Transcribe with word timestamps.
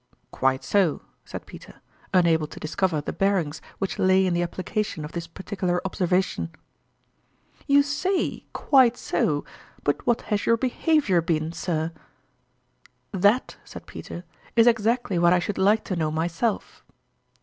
"Quite 0.31 0.63
so," 0.63 1.03
said 1.25 1.45
Peter, 1.45 1.75
unable 2.11 2.47
to 2.47 2.59
discover 2.59 3.01
the 3.01 3.13
bearings 3.13 3.61
which 3.77 3.99
lay 3.99 4.25
in 4.25 4.33
the 4.33 4.41
application 4.41 5.05
of 5.05 5.11
this 5.11 5.27
particular 5.27 5.79
observation." 5.85 6.49
You 7.67 7.83
say 7.83 8.37
f 8.37 8.41
Quite 8.51 8.97
so'; 8.97 9.45
but 9.83 10.03
what 10.07 10.23
has 10.33 10.43
your 10.47 10.57
"behavior 10.57 11.21
been, 11.21 11.51
sir?" 11.51 11.91
70 13.13 13.13
tourmalin's 13.13 13.13
ftime 13.19 13.21
"That," 13.21 13.57
said 13.63 13.85
Peter, 13.85 14.23
"is 14.55 14.65
exactly 14.65 15.19
what 15.19 15.33
I 15.33 15.37
should 15.37 15.59
like 15.59 15.83
to 15.83 15.95
know 15.95 16.09
myself 16.09 16.83